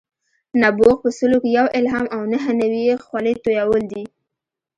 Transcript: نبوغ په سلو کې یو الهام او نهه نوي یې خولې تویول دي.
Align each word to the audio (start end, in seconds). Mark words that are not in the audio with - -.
نبوغ 0.61 0.95
په 1.03 1.09
سلو 1.17 1.37
کې 1.43 1.49
یو 1.57 1.67
الهام 1.79 2.05
او 2.15 2.21
نهه 2.33 2.51
نوي 2.61 2.81
یې 2.87 2.95
خولې 3.05 3.33
تویول 3.43 3.83
دي. 3.91 4.03